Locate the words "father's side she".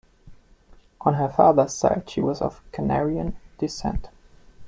1.29-2.21